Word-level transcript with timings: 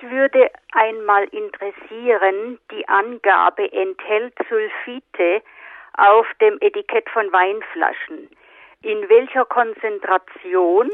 Mich 0.00 0.10
würde 0.10 0.50
einmal 0.72 1.24
interessieren, 1.24 2.58
die 2.70 2.86
Angabe 2.88 3.72
enthält 3.72 4.34
Sulfite 4.48 5.42
auf 5.96 6.26
dem 6.40 6.58
Etikett 6.60 7.08
von 7.10 7.32
Weinflaschen. 7.32 8.28
In 8.82 9.08
welcher 9.08 9.44
Konzentration 9.44 10.90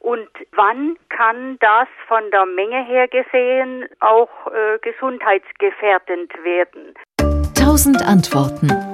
und 0.00 0.28
wann 0.52 0.96
kann 1.08 1.58
das 1.60 1.88
von 2.06 2.30
der 2.30 2.46
Menge 2.46 2.84
her 2.84 3.08
gesehen 3.08 3.86
auch 4.00 4.28
äh, 4.46 4.78
gesundheitsgefährdend 4.82 6.32
werden? 6.44 6.94
Tausend 7.54 8.00
Antworten. 8.02 8.87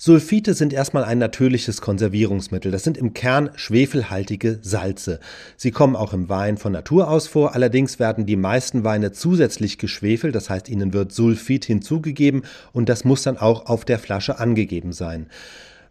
Sulfite 0.00 0.54
sind 0.54 0.72
erstmal 0.72 1.02
ein 1.02 1.18
natürliches 1.18 1.80
Konservierungsmittel. 1.80 2.70
Das 2.70 2.84
sind 2.84 2.96
im 2.96 3.14
Kern 3.14 3.50
schwefelhaltige 3.56 4.60
Salze. 4.62 5.18
Sie 5.56 5.72
kommen 5.72 5.96
auch 5.96 6.12
im 6.12 6.28
Wein 6.28 6.56
von 6.56 6.70
Natur 6.70 7.10
aus 7.10 7.26
vor. 7.26 7.56
Allerdings 7.56 7.98
werden 7.98 8.24
die 8.24 8.36
meisten 8.36 8.84
Weine 8.84 9.10
zusätzlich 9.10 9.76
geschwefelt. 9.76 10.36
Das 10.36 10.50
heißt, 10.50 10.68
ihnen 10.68 10.92
wird 10.92 11.10
Sulfit 11.10 11.64
hinzugegeben 11.64 12.42
und 12.72 12.88
das 12.88 13.04
muss 13.04 13.24
dann 13.24 13.38
auch 13.38 13.66
auf 13.66 13.84
der 13.84 13.98
Flasche 13.98 14.38
angegeben 14.38 14.92
sein. 14.92 15.26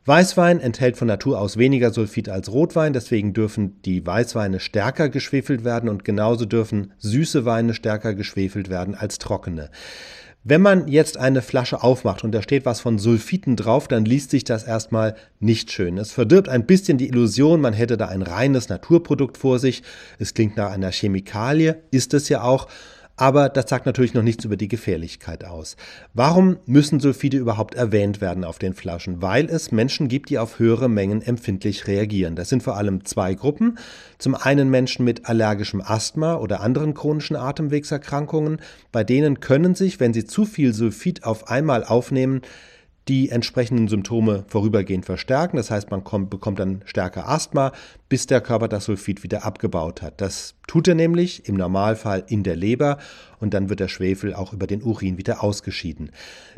Weißwein 0.06 0.62
enthält 0.62 0.96
von 0.96 1.10
Natur 1.10 1.42
aus 1.42 1.58
weniger 1.58 1.92
Sulfid 1.92 2.30
als 2.30 2.50
Rotwein, 2.50 2.94
deswegen 2.94 3.34
dürfen 3.34 3.82
die 3.84 4.06
Weißweine 4.06 4.62
stärker 4.62 5.10
geschwefelt 5.10 5.66
werden 5.66 5.90
und 5.90 6.06
genauso 6.06 6.46
dürfen 6.46 6.94
süße 7.00 7.44
Weine 7.44 7.74
stärker 7.74 8.14
geschwefelt 8.14 8.70
werden 8.70 8.96
als 8.96 9.18
trockene. 9.18 9.70
Wenn 10.50 10.62
man 10.62 10.88
jetzt 10.88 11.18
eine 11.18 11.42
Flasche 11.42 11.84
aufmacht 11.84 12.24
und 12.24 12.32
da 12.32 12.42
steht 12.42 12.66
was 12.66 12.80
von 12.80 13.00
Sulfiten 13.00 13.58
drauf, 13.58 13.90
dann 13.90 14.06
liest 14.06 14.32
sich 14.32 14.46
das 14.46 14.64
erstmal 14.64 15.16
nicht 15.42 15.74
schön. 15.74 15.98
Es 15.98 16.14
verdirbt 16.14 16.48
ein 16.48 16.66
bisschen 16.66 16.98
die 16.98 17.10
Illusion, 17.10 17.60
man 17.60 17.74
hätte 17.74 17.98
da 17.98 18.08
ein 18.08 18.22
reines 18.22 18.70
Naturprodukt 18.70 19.38
vor 19.38 19.60
sich. 19.60 19.84
Es 20.20 20.34
klingt 20.34 20.56
nach 20.56 20.72
einer 20.72 20.94
Chemikalie, 20.94 21.84
ist 21.92 22.14
es 22.14 22.30
ja 22.30 22.44
auch 22.44 22.70
aber 23.18 23.50
das 23.50 23.70
sagt 23.70 23.88
natürlich 23.88 24.14
noch 24.14 24.22
nichts 24.22 24.46
über 24.46 24.58
die 24.58 24.68
Gefährlichkeit 24.68 25.44
aus. 25.44 25.76
Warum 26.14 26.58
müssen 26.68 27.00
Sulfide 27.00 27.38
überhaupt 27.38 27.74
erwähnt 27.74 28.22
werden 28.22 28.44
auf 28.44 28.60
den 28.60 28.76
Flaschen? 28.76 29.22
Weil 29.24 29.48
es 29.48 29.72
Menschen 29.72 30.08
gibt, 30.08 30.30
die 30.30 30.38
auf 30.38 30.60
höhere 30.60 30.88
Mengen 30.88 31.24
empfindlich 31.24 31.88
reagieren. 31.88 32.36
Das 32.36 32.50
sind 32.50 32.62
vor 32.62 32.78
allem 32.78 33.06
zwei 33.06 33.34
Gruppen. 33.34 33.80
Zum 34.20 34.36
einen 34.36 34.70
Menschen 34.70 35.04
mit 35.04 35.28
allergischem 35.28 35.82
Asthma 35.82 36.36
oder 36.36 36.62
anderen 36.62 36.94
chronischen 36.94 37.36
Atemwegserkrankungen. 37.36 38.62
Bei 38.92 39.04
denen 39.04 39.40
können 39.40 39.74
sich, 39.74 40.00
wenn 40.00 40.14
sie 40.14 40.26
zu 40.26 40.46
viel 40.46 40.74
Sulfid 40.74 41.24
auf 41.24 41.50
einmal 41.50 41.84
aufnehmen, 41.84 42.42
die 43.08 43.30
entsprechenden 43.30 43.88
Symptome 43.88 44.44
vorübergehend 44.48 45.06
verstärken. 45.06 45.58
Das 45.58 45.72
heißt, 45.72 45.92
man 45.92 46.04
kommt, 46.04 46.30
bekommt 46.30 46.60
dann 46.60 46.82
stärker 46.86 47.30
Asthma, 47.30 47.72
bis 48.10 48.28
der 48.28 48.42
Körper 48.42 48.68
das 48.68 48.86
Sulfid 48.86 49.24
wieder 49.24 49.46
abgebaut 49.46 50.02
hat. 50.02 50.20
Das 50.20 50.56
tut 50.68 50.88
er 50.88 50.96
nämlich 50.96 51.48
im 51.48 51.56
Normalfall 51.56 52.24
in 52.28 52.44
der 52.44 52.56
Leber 52.56 52.98
und 53.40 53.54
dann 53.54 53.70
wird 53.70 53.80
der 53.80 53.88
Schwefel 53.88 54.34
auch 54.34 54.52
über 54.52 54.68
den 54.68 54.84
Urin 54.84 55.18
wieder 55.18 55.44
ausgeschieden. 55.44 56.12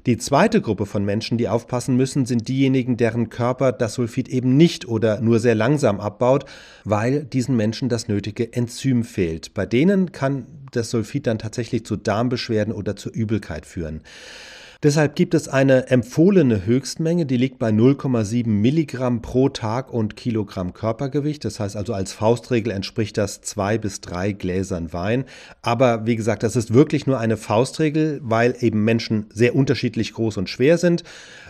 Die 0.05 0.17
zweite 0.17 0.61
Gruppe 0.61 0.85
von 0.85 1.05
Menschen, 1.05 1.37
die 1.37 1.49
aufpassen 1.49 1.95
müssen, 1.95 2.25
sind 2.25 2.47
diejenigen, 2.47 2.97
deren 2.97 3.29
Körper 3.29 3.71
das 3.71 3.93
Sulfid 3.93 4.29
eben 4.29 4.57
nicht 4.57 4.87
oder 4.87 5.21
nur 5.21 5.39
sehr 5.39 5.55
langsam 5.55 5.99
abbaut, 5.99 6.45
weil 6.83 7.25
diesen 7.25 7.55
Menschen 7.55 7.89
das 7.89 8.07
nötige 8.07 8.53
Enzym 8.53 9.03
fehlt. 9.03 9.53
Bei 9.53 9.65
denen 9.65 10.11
kann 10.11 10.47
das 10.71 10.89
Sulfid 10.89 11.27
dann 11.27 11.39
tatsächlich 11.39 11.85
zu 11.85 11.95
Darmbeschwerden 11.95 12.73
oder 12.73 12.95
zur 12.95 13.13
Übelkeit 13.13 13.65
führen. 13.65 14.01
Deshalb 14.81 15.17
gibt 15.17 15.33
es 15.33 15.49
eine 15.49 15.87
empfohlene 15.87 16.65
Höchstmenge, 16.65 17.25
die 17.25 17.35
liegt 17.35 17.59
bei 17.59 17.67
0,7 17.67 18.47
Milligramm 18.47 19.21
pro 19.21 19.49
Tag 19.49 19.91
und 19.91 20.15
Kilogramm 20.15 20.71
Körpergewicht. 20.71 21.43
Das 21.43 21.59
heißt 21.59 21.75
also 21.75 21.93
als 21.93 22.13
Faustregel 22.13 22.71
entspricht 22.71 23.17
das 23.17 23.41
zwei 23.41 23.77
bis 23.77 23.99
drei 23.99 24.31
Gläsern 24.31 24.93
Wein. 24.93 25.25
Aber 25.61 26.05
wie 26.05 26.15
gesagt, 26.15 26.43
das 26.43 26.55
ist 26.55 26.73
wirklich 26.73 27.07
nur 27.07 27.19
eine 27.19 27.35
Faustregel, 27.35 28.21
weil 28.23 28.55
eben 28.61 28.85
Menschen 28.85 29.25
sehr 29.33 29.53
unterschiedlich 29.53 30.13
groß 30.13 30.37
und 30.37 30.47
schwer 30.49 30.77
sind 30.77 31.03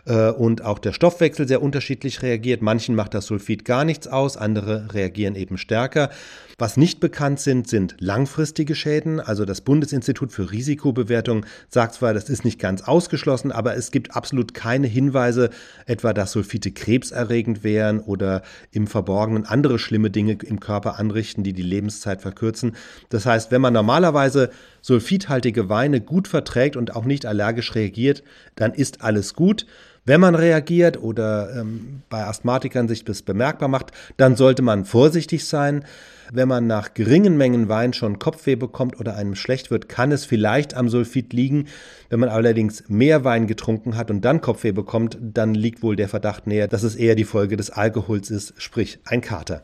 äh, 0.05 0.31
und 0.31 0.66
auch 0.66 0.80
der 0.80 0.93
Stoffwechsel 0.93 1.47
sehr 1.47 1.61
unterschiedlich 1.61 2.23
reagiert. 2.23 2.64
Manchen 2.64 2.95
macht 2.95 3.14
das 3.14 3.27
Sulfid 3.27 3.64
gar 3.64 3.86
nichts 3.86 4.08
aus, 4.08 4.37
andere 4.37 4.92
reagieren 4.92 5.36
eben 5.36 5.59
stärker. 5.59 6.09
Was 6.58 6.76
nicht 6.76 6.99
bekannt 6.99 7.39
sind, 7.39 7.70
sind 7.70 7.95
langfristige 7.99 8.76
Schäden. 8.76 9.21
Also 9.21 9.45
das 9.45 9.61
Bundesinstitut 9.61 10.33
für 10.33 10.52
Risikobewertung 10.52 11.45
sagt 11.70 11.93
zwar, 11.93 12.14
das 12.14 12.30
ist 12.30 12.43
nicht 12.43 12.59
ganz 12.59 12.82
ausgeschlossen, 12.82 13.18
aber 13.52 13.75
es 13.75 13.91
gibt 13.91 14.15
absolut 14.15 14.53
keine 14.53 14.87
Hinweise, 14.87 15.49
etwa 15.85 16.13
dass 16.13 16.31
Sulfite 16.31 16.71
krebserregend 16.71 17.63
wären 17.63 17.99
oder 17.99 18.41
im 18.71 18.87
Verborgenen 18.87 19.45
andere 19.45 19.80
schlimme 19.80 20.09
Dinge 20.09 20.37
im 20.43 20.59
Körper 20.59 20.99
anrichten, 20.99 21.43
die 21.43 21.53
die 21.53 21.61
Lebenszeit 21.61 22.21
verkürzen. 22.21 22.75
Das 23.09 23.25
heißt, 23.25 23.52
wenn 23.52 23.61
man 23.61 23.73
normalerweise 23.73 24.49
sulfidhaltige 24.81 25.69
Weine 25.69 26.02
gut 26.02 26.27
verträgt 26.27 26.75
und 26.75 26.95
auch 26.95 27.05
nicht 27.05 27.25
allergisch 27.25 27.75
reagiert, 27.75 28.23
dann 28.55 28.73
ist 28.73 29.02
alles 29.02 29.33
gut. 29.33 29.65
Wenn 30.05 30.21
man 30.21 30.36
reagiert 30.36 31.02
oder 31.02 31.55
ähm, 31.55 32.02
bei 32.10 32.23
Asthmatikern 32.26 32.87
sich 32.87 33.05
das 33.05 33.21
bemerkbar 33.21 33.70
macht, 33.70 33.92
dann 34.17 34.36
sollte 34.36 34.61
man 34.61 34.86
vorsichtig 34.86 35.45
sein. 35.45 35.83
Wenn 36.32 36.48
man 36.48 36.67
nach 36.67 36.93
geringen 36.93 37.37
Mengen 37.37 37.70
Wein 37.70 37.93
schon 37.93 38.20
Kopfweh 38.20 38.55
bekommt 38.55 38.99
oder 38.99 39.15
einem 39.15 39.36
schlecht 39.36 39.71
wird, 39.71 39.89
kann 39.89 40.11
es 40.11 40.26
vielleicht 40.26 40.76
am 40.76 40.88
Sulfid 40.88 41.33
liegen. 41.33 41.65
Wenn 42.09 42.20
man 42.20 42.30
allerdings 42.30 42.83
mehr 42.88 43.23
Wein 43.23 43.48
getrunken 43.48 43.98
hat 43.98 44.11
und 44.11 44.23
dann 44.26 44.42
Kopfweh 44.42 44.71
bekommt, 44.71 45.17
dann 45.20 45.55
liegt 45.55 45.82
wohl 45.82 45.95
der 45.95 46.08
Verdacht 46.08 46.45
näher, 46.45 46.67
dass 46.67 46.83
es 46.83 46.95
eher 46.95 47.15
die 47.15 47.23
Folge 47.23 47.58
des 47.58 47.71
Alkohols 47.71 48.30
ist, 48.30 48.54
sprich 48.58 48.99
ein 49.05 49.21
Kater. 49.21 49.64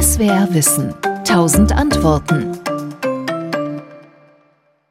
SWR 0.00 0.48
Wissen. 0.52 0.94
Tausend 1.24 1.72
Antworten. 1.72 2.61